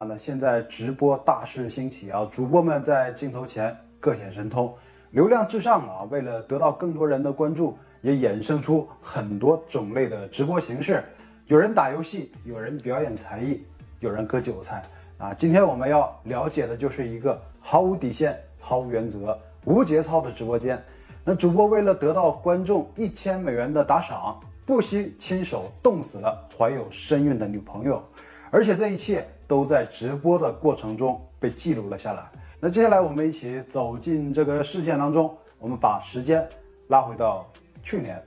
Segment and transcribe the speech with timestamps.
[0.00, 4.74] 啊那现在直播大势兴起啊，主播们在镜头前各显神通，
[5.10, 6.08] 流量至上啊。
[6.10, 11.04] 为了得到更多人的关注，也衍生出很多种类的直播形式。
[11.48, 13.62] 有人打游戏，有人表演才艺，
[13.98, 14.82] 有人割韭菜
[15.18, 15.34] 啊。
[15.34, 20.82] 今天我们要了解的就是一个毫无底线、毫无原则、无节操的直播间。
[21.22, 28.02] 那主播为了得到观众一千美元的打赏，不惜亲手冻死了怀有身孕的女朋友，
[28.50, 29.28] 而且这一切。
[29.50, 32.22] 都在直播的过程中被记录了下来。
[32.60, 36.48] 那接下来我们一起走进这个事件当中，我们把时间
[36.86, 37.44] 拉回到
[37.82, 38.22] 去年，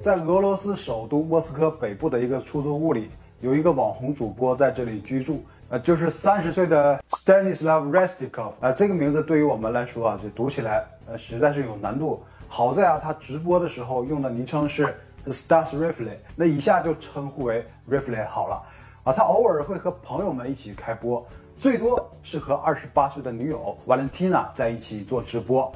[0.00, 12.20] 在俄罗斯首都莫斯科北部的一个出租屋里，有一个网红主播在这里居住，呃，就是三十岁的 Stanislav Restikov 啊，这个名字对于我们来说啊，就读起来呃实在是有难度。
[12.48, 14.92] 好在啊，他直播的时候用的昵称是。
[15.30, 18.60] The Stars Rifle，那以下就称呼为 Rifle 好了
[19.04, 19.12] 啊。
[19.12, 21.24] 他偶尔会和朋友们一起开播，
[21.56, 25.72] 最多是和二十八岁的女友 Valentina 在一起做直播。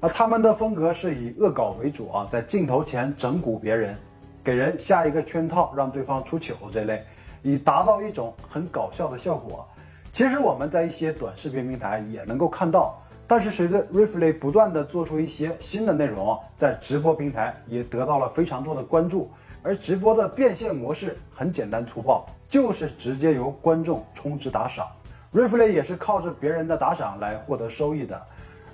[0.00, 3.96] 啊，他们的风格是以恶搞为主啊，在镜头前整蛊别人，
[4.42, 7.04] 给人下一个圈套，让对方出糗这类，
[7.42, 9.64] 以达到一种很搞笑的效果。
[10.12, 13.00] 其实我们在一些短视频平台也能够看到。
[13.28, 19.30] 但是随着 Rifley 不断的做出一些新的内容，在直播平台也得到了非常多的关注。
[19.62, 24.86] 而直播的变现模式很简单粗暴，就是直接由观众充值打赏。
[25.34, 28.22] Rifley 也是靠着别人的打赏来获得收益的。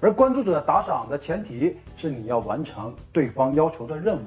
[0.03, 4.21] 而关注者打赏的前提是你要完成对方要求的任务，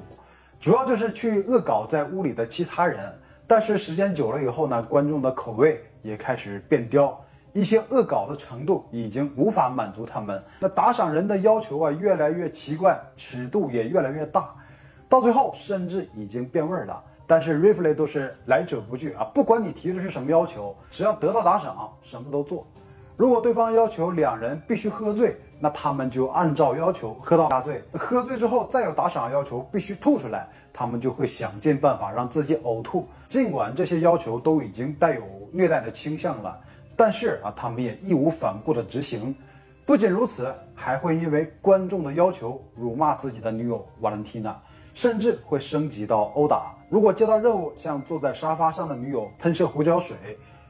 [0.58, 2.98] 主要就是去恶搞在屋里的其他人。
[3.46, 7.16] 但是时间久了以后呢，观众的口味也开始变刁。
[7.56, 14.54] 一些恶搞的程度已经无法满足他们，那打赏人的要求啊越来越奇怪，尺度也越来越大，
[15.08, 17.02] 到最后甚至已经变味了。
[17.26, 22.66] 但是 Rifley 都是来者不拒啊，不管你提的是什么要求，只要得到打赏，什么都做。
[23.16, 27.82] 如果对方要求两人必须喝醉，那他们就按照要求喝到大醉。
[27.94, 33.08] 喝醉之后再有打赏要求必须吐出来，他们就会想尽办法让自己呕吐。
[33.26, 36.60] 尽管这些要求都已经带有虐待的倾向了。
[36.96, 39.34] 但是啊，他们也义无反顾地执行。
[39.84, 44.60] 不仅如此，还会因为观众的要求辱骂自己的女友瓦伦蒂娜，
[44.94, 46.74] 甚至会升级到殴打。
[46.88, 50.16] 如果接到任务，向坐在沙发上的女友喷射胡椒水，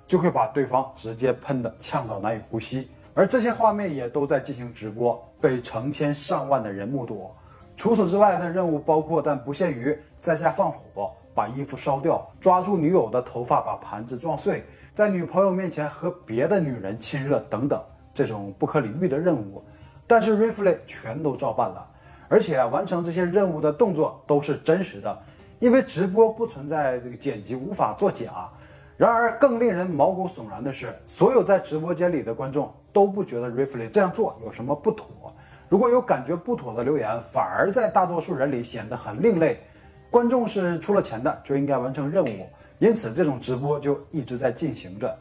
[0.06, 2.90] 就会把对方直接喷得呛到难以呼吸。
[3.14, 7.30] 而这些画面也都在进行直播，被成千上万的人目睹。
[7.74, 14.64] 除此之外的任务包括，但不限于在家放火、把衣服烧掉、抓住女友的头发、把盘子撞碎。
[14.94, 17.78] 在女朋友面前和别的女人亲热等等
[18.14, 19.62] 这种不可理喻的任务，
[20.06, 21.86] 但是 Rifley 全都照办了，
[22.28, 25.18] 而且完成这些任务的动作都是真实的，
[25.58, 28.48] 因为直播不存在这个剪辑无法作假。
[28.96, 35.06] 然而更令人毛骨悚然的是，所有在直播间里的观众都不觉得 Rifley 这样做有什么不妥，
[35.68, 39.60] 如果有感觉不妥的留言，反而在大多数人里显得很另类。
[40.10, 42.48] 观众是出了钱的，就应该完成任务。
[42.78, 45.18] 因此，这种直播就一直在进行着。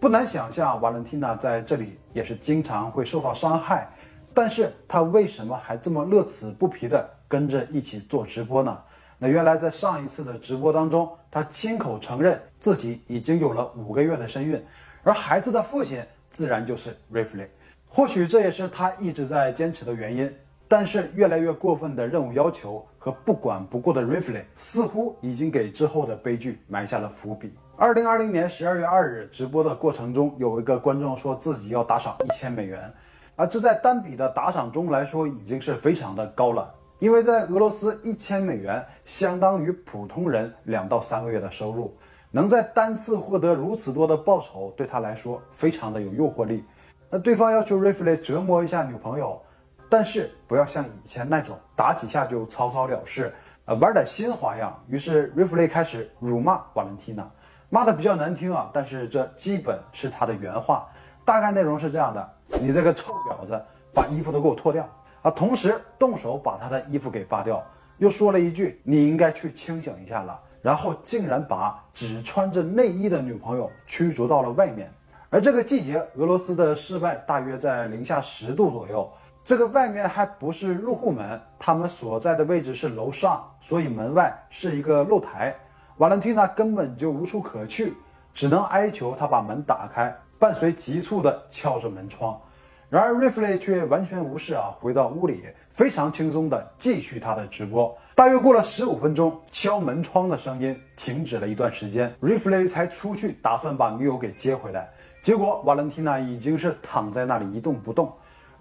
[0.00, 3.88] 不难想象，瓦伦蒂娜在这里也是经常会受到伤害，
[4.34, 8.82] 但是她为什么还这么乐此不疲地跟着一起做直播呢？
[9.18, 14.60] 那原来在上一次的直播当中，她亲口承认自己已经有了五个月的身孕，
[15.04, 17.46] 而孩子的父亲自然就是 Rifley。
[17.88, 20.32] 或许这也是她一直在坚持的原因。
[20.72, 27.52] 但是越来越过分的任务要求和不管不顾的 Rifley 似乎已经给之后的悲剧埋下了伏笔。
[27.76, 32.90] 二零二零年十二月二日直播的过程中，有一个观众说自己要打赏一千美元，
[33.36, 41.94] 而这在单笔的打赏中来说已经是非常的高了，因为在俄罗斯一千美元相当于普通人两到三个月的收入，
[42.30, 46.64] 能在单次获得如此多的报酬，对他来说非常的有诱惑力。
[47.10, 49.38] 那对方要求 Rifley 折磨一下女朋友。
[49.92, 53.30] 但是不要像以前那种打几下就草草了事，
[53.66, 54.74] 呃，玩点新花样。
[54.88, 57.30] 于是瑞弗雷开始辱骂瓦伦蒂娜，
[57.68, 60.88] 骂的比较难听啊，但是这基本是他的原话，
[61.26, 62.26] 大概内容是这样的：
[62.58, 63.62] 你这个臭婊子，
[63.92, 64.88] 把衣服都给我脱掉
[65.20, 65.30] 啊！
[65.30, 67.62] 同时动手把他的衣服给扒掉，
[67.98, 74.90] 又说了一句你应该去清醒一下了，然后竟然把只穿着内衣的女朋友驱逐到了外面。
[75.28, 79.06] 而这个季节，俄罗斯的室外大约在零下十度左右。
[79.44, 85.52] 这个外面还不是入户门，他们所在的位置是楼上，所以门外是一个露台。
[85.96, 87.94] 瓦伦蒂娜根本就无处可去，
[88.32, 92.40] 只能哀求他把门打开，伴随急促的敲着门窗。
[92.88, 97.96] 然而瑞弗雷却完全无视啊，回到屋里，非常轻松地继续他的直播。
[98.14, 104.88] 大约过了十五分钟，敲门窗的声音停止了一段时间，瑞弗雷才出去，打算把女友给接回来。
[105.20, 108.12] 结果瓦伦蒂娜已经是躺在那里一动不动，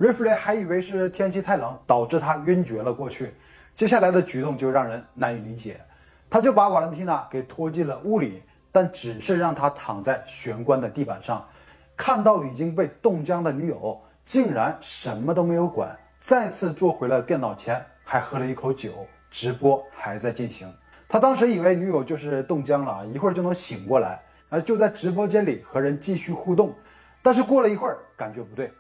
[0.02, 3.36] 瑞弗雷还以为是天气太冷导致他晕厥了过去。
[3.76, 5.80] 接下来的举动就让人难以理解，
[6.28, 11.48] 他就把瓦伦蒂娜给拖进了屋里，但只是让她躺在玄关的地板上，
[11.96, 14.02] 看到已经被冻僵的女友。
[14.26, 20.68] 竟然什么都没有管，再次坐回了电脑前，还喝了一口酒，直播还在进行。
[21.08, 24.20] 他当时以为女友就是冻僵了，一会儿就能醒过来，
[24.50, 26.74] 啊，就在直播间里和人继续互动。
[27.22, 28.72] 但是过了一会儿，感觉不对，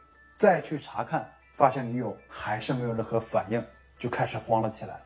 [0.41, 1.23] 再去查看，
[1.53, 3.63] 发现女友还是没有任何反应，
[3.99, 4.99] 就开始慌了起来，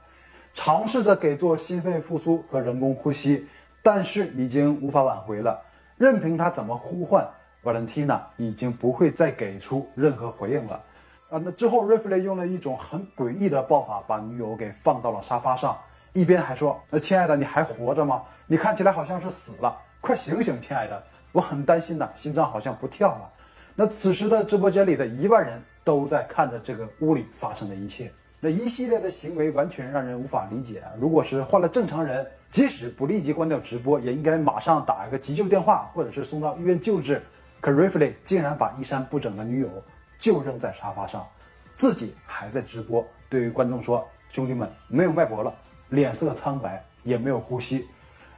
[0.53, 3.45] 尝试着给做心肺复苏和人工呼吸，
[3.83, 5.61] 但是已经无法挽回了，
[5.97, 7.27] 任凭他怎么呼唤。
[7.65, 10.81] Valentina 已经不会再给出任何回应了，
[11.29, 15.77] 啊，那之后 r i f l e y 用了一种很诡异的爆法，把女友给放到了沙发上，
[16.13, 18.23] 一边还说：“那亲爱的，你还活着吗？
[18.47, 21.03] 你看起来好像是死了，快醒醒，亲爱的，
[21.33, 23.29] 我很担心呐，心脏好像不跳了。”
[23.77, 30.81] 那此时的直播间里的一万人都在看着这个屋里发生的一切，那一系列的行为完全让人无法理解。
[30.97, 37.21] 如果是换了正常人，即使不立即关掉直播，也应该马上打一个急救电话，或者是送到医院救治。
[37.59, 39.69] 可 r i f l e y 竟然把衣衫不整的女友
[40.17, 41.27] 就扔在沙发上，
[41.75, 45.53] 自己还在直播，对于观众说：“兄弟们，没有脉搏了，
[45.89, 47.85] 脸色苍白，也没有呼吸。”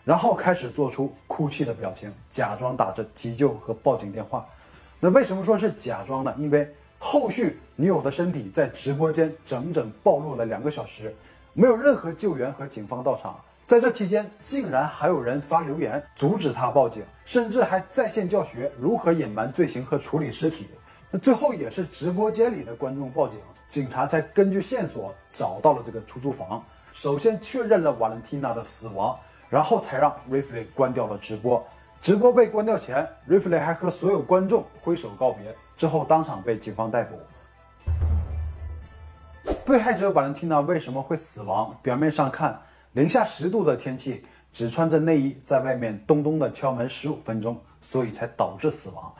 [0.04, 4.48] 然后开始做出哭泣的表情，假装打着急救和报警电话。
[5.00, 6.34] 那为什么说是假装呢？
[6.40, 6.68] 因为
[6.98, 11.16] 后续女友的身体在直播间整整暴露了两个小时，
[11.54, 13.40] 没有任何救援和警方到场。
[13.68, 20.68] 在这期间，竟然还有人发留言阻止他报警，甚至还在线教学如何隐瞒罪行和处理尸体。
[21.12, 23.40] 那最后也是直播间里的观众报警，
[23.70, 29.16] 警察才根据线索找到了这个出租房，首先确认了瓦伦蒂娜的死亡，
[29.48, 31.64] 然后才让瑞弗雷关掉了直播。
[32.02, 37.20] 直播被关掉前，瑞弗雷还和所有观众挥手告别，之后当场被警方逮捕。
[39.66, 41.78] 被害者瓦伦蒂娜为什么会死亡？
[41.82, 42.62] 表面上看。
[42.94, 49.14] 零下十度的天气，只穿着内衣在外面咚咚的敲门十五分钟，所以才导致死亡。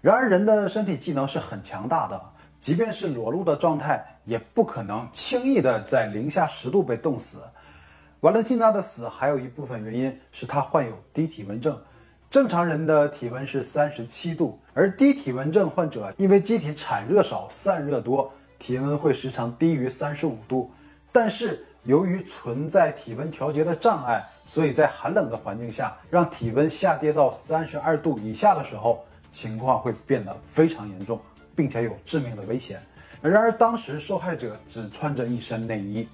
[0.00, 2.20] 然而，人的身体机能是很强大的，
[2.60, 7.38] 即便是裸露的状态，也不可能轻易的在零下十度被冻死。
[8.20, 11.78] 瓦伦蒂娜的死还有一部分原因是她患有低体温症。
[12.30, 20.70] 正常人的体温是三十七度，而低体温症患者因为机体产热少、散热多，体温会时常低于三十五度。
[21.10, 31.20] 但是，由于存在体温调节的障碍，所以在寒冷的环境下，让体温下跌到三十二度以下的时候，情况会变得非常严重，
[31.56, 32.80] 并且有致命的危险。
[33.20, 36.08] 然而，当时受害者只穿着一身内衣，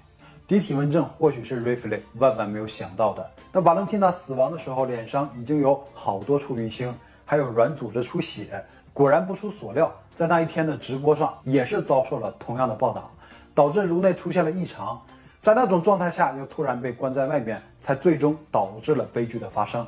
[0.48, 3.31] 低体温症或许是 r i f l e y 万万没有想到的。
[3.52, 6.94] 那瓦伦蒂娜死亡的时候，脸上已经有好多处淤青，
[7.25, 8.64] 还有软组织出血。
[8.93, 13.02] 果然不出所料，在那一天的直播上，也是遭受了同样的暴打，
[13.56, 15.04] 导致颅内出现了异常。
[15.40, 19.84] 在那种状态下，又突然被关在外面，才最终导致了悲剧的发生。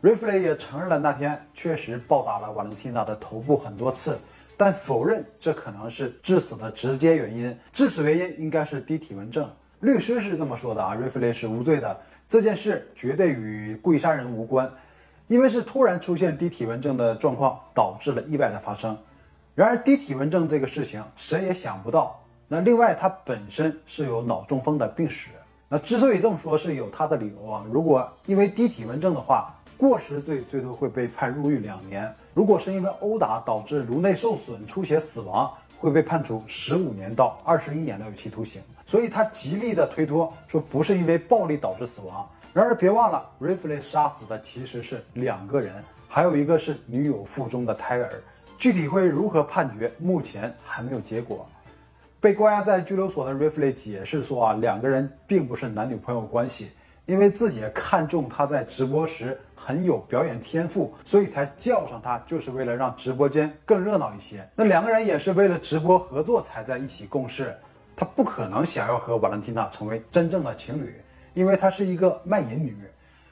[0.00, 4.18] 瑞弗雷也承认了那天确实暴打了瓦伦蒂娜的头部很多次，
[4.56, 7.56] 但否认这可能是致死的直接原因。
[7.72, 9.48] 致死原因应该是低体温症。
[9.84, 11.94] 律师是这么说的啊，瑞弗雷是无罪的，
[12.26, 14.72] 这件事绝对与故意杀人无关，
[15.26, 18.96] 因为是突然出现低体温症的状况导致了意外的发生。
[19.54, 22.18] 然而低体温症这个事情谁也想不到。
[22.48, 25.28] 那另外，他本身是有脑中风的病史。
[25.68, 27.62] 那之所以这么说，是有他的理由啊。
[27.70, 38.62] 如果因为低体温症的话，过失罪最多会被判入狱两年；如果是因为殴打导致颅内受损、出血死亡，会被判处十五年到二十一年的有期徒刑。
[38.86, 42.28] 所以他极力的推脱说不是因为暴力导致死亡。
[42.52, 48.22] 然而别忘了 r i f l e y 杀死的其实是两个人，还有一个是女友腹中的胎儿。
[48.56, 51.46] 具体会如何判决，目前还没有结果。
[52.20, 56.70] 被关押在拘留所的 r i f l e y 解释说啊，两个人并不是男女朋友关系，
[57.06, 64.48] 因为自己看中他在直播时很有表演天赋，所以才叫上他，就是为了让直播间更热闹一些。
[64.54, 67.54] 那两个人也是为了直播合作才在一起共事，
[67.94, 70.98] 他不可能想要和瓦伦蒂娜成为真正的情侣，
[71.34, 72.76] 因为她是一个卖淫女，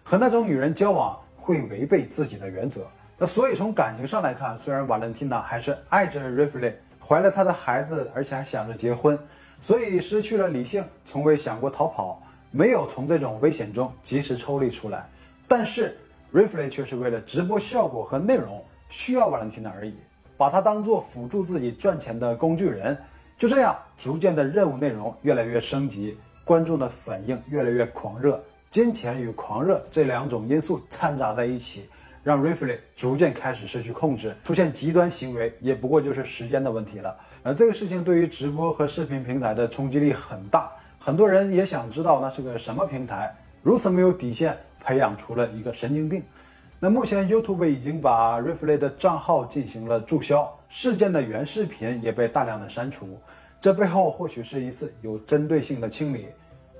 [0.02, 2.86] 和那种女人交往会违背自己的原则。
[3.18, 9.18] 那所以从感情上来看，虽然瓦伦蒂娜还是爱着 r i f l e y 怀了他的孩子，而且还想着结婚，
[9.60, 15.08] 所以失去了理性，从未想过逃跑，没有从这种危险中及时抽离出来。
[15.48, 15.98] 但是
[16.30, 19.94] r i f l e y 却是为了直播效果和内容需要瓦伦蒂娜而已，
[20.36, 22.96] 把它当做辅助自己赚钱的工具人。
[23.36, 28.40] 就这样，逐渐的任务内容越来越升级，观众的反应越来越狂热，
[28.70, 31.88] 金钱与狂热这两种因素掺杂在一起，
[32.22, 37.16] 让 Riffley 逐渐开始失去控制，出现极端行为，也不过就是时间的问题了。
[37.42, 40.70] 而这个事情对于直播和视频平台的冲击力很大，
[41.04, 46.22] 很多人也想知道那是个什么平台，如此没有底线，培养出了一个神经病。
[46.78, 53.18] 那目前 YouTube 已经把 Refle 的账号进行了注销，事件的原视频也被大量的删除。
[53.60, 56.28] 这背后或许是一次有针对性的清理，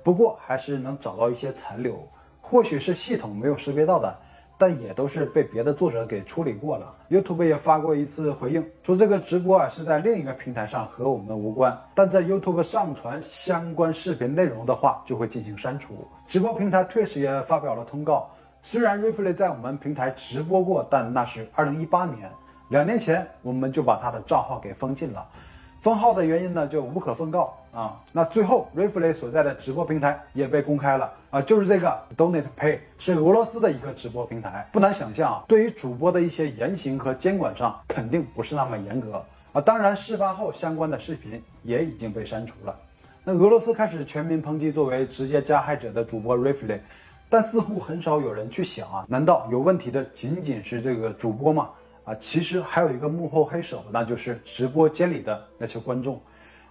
[0.01, 2.07] 不过还是能找到一些残留，
[2.39, 4.17] 或许是系统没有识别到的，
[4.63, 6.95] 但也都是被别的作者给处理过了。
[7.09, 16.07] YouTube 也发过一次回应，说这个直播啊是在另一个平台上和我们无关，但在 YouTube 上传相关视频内容的话就会进行删除。
[16.29, 18.29] 直播平台 Twitch 也发表了通告。
[18.61, 22.31] 虽然 Riffley 在我们平台直播过，但那是二零一八年，
[22.69, 25.27] 两年前我们就把他的账号给封禁了。
[25.83, 27.99] 封号的原因呢，就无可奉告啊。
[28.13, 34.65] 那最后，Rifley 所在的直播平台也被公开了啊，就是这个 Donate Pay，是俄罗斯的一个直播平台。
[34.71, 39.21] 不难想象啊，对于主播的一些言行和监管上，肯定不是那么严格
[39.51, 39.59] 啊。
[39.59, 42.73] 当然，事发后相关的视频也已经被删除了。
[43.25, 46.79] 那俄罗斯开始全民抨击作为直接加害者的主播 Riffley。
[47.29, 51.69] 但似乎很少有人去想啊，难道有问题的仅仅是这个主播吗？
[52.03, 56.21] 啊，其实还有一个幕后黑手，那就是直播间里的那些观众。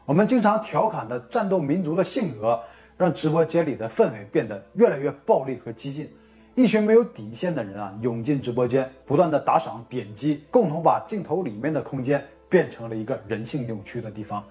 [0.05, 2.61] 我们经常调侃的战斗民族的性格，
[2.99, 6.13] 让直播间里的氛围变得越来越暴力和激进。
[6.55, 14.45] 一群没有底线的人啊，涌进直播间，不断的打赏点击，共同把镜头里面的空间变成了一个人性扭曲的地方。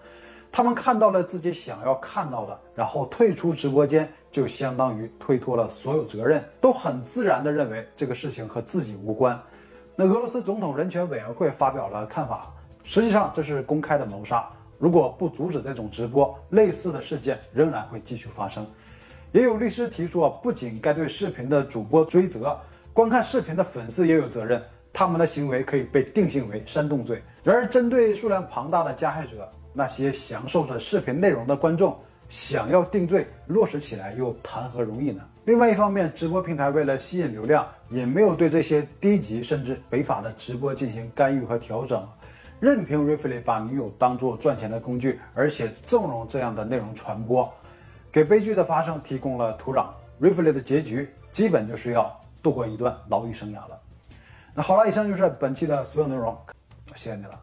[0.52, 9.40] 他们看到了自己想要看到的，然后退出直播间，就相当于推脱了所有责任，都很自然地认为这个事情和自己无关。
[10.04, 12.52] 俄罗斯总统人权委员会发表了看法，
[12.84, 14.48] 实际上这是公开的谋杀。
[14.80, 18.66] 如果不阻止这种直播，类似的事件仍然会继续发生。
[19.32, 22.60] 也有律师提出，不仅该对视频的主播追责，
[22.94, 27.22] 观看视频的粉丝也有责任，他们的行为可以被定性为煽动罪。
[27.44, 31.96] 然而，针对数量庞大的加害者，那些享受着视频内容的观众
[32.28, 35.24] 想要定罪落实起来又谈何容易呢？
[35.46, 42.08] 另外一方面，直播平台为了吸引流量，也没有对这些低级甚至违法的直播进行干预和调整，
[42.60, 47.52] 任凭 Rifley 把女友当做赚钱的工具，而且纵容这样的内容传播，
[48.12, 49.88] 给悲剧的发生提供了土壤。
[50.22, 53.80] Rifley 的结局基本就是要度过一段牢狱生涯了。
[54.54, 56.38] 那好了，以上就是本期的所有内容，
[56.94, 57.40] 谢谢你了。